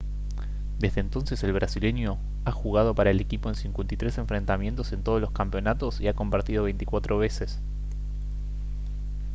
desde 0.79 0.99
entonces 0.99 1.43
el 1.43 1.53
brasileño 1.53 2.17
ha 2.43 2.51
jugado 2.51 2.95
para 2.95 3.11
el 3.11 3.19
equipo 3.19 3.49
en 3.49 3.55
53 3.55 4.17
enfrentamientos 4.17 4.93
en 4.93 5.03
todos 5.03 5.21
los 5.21 5.29
campeonatos 5.29 6.01
y 6.01 6.07
ha 6.07 6.15
convertido 6.15 6.63
24 6.63 7.19
veces 7.19 7.59